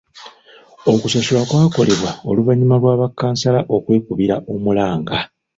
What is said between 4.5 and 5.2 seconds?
omulanga.